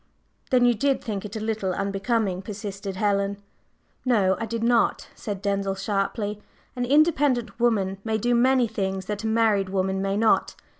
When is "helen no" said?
2.95-4.35